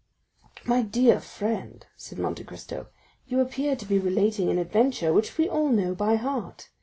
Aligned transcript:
"My 0.65 0.81
dear 0.81 1.19
friend," 1.19 1.85
said 1.95 2.17
Monte 2.17 2.43
Cristo, 2.45 2.87
"you 3.27 3.39
appear 3.39 3.75
to 3.75 3.85
be 3.85 3.99
relating 3.99 4.49
an 4.49 4.57
adventure 4.57 5.13
which 5.13 5.37
we 5.37 5.47
all 5.47 5.69
know 5.69 5.93
by 5.93 6.15
heart. 6.15 6.69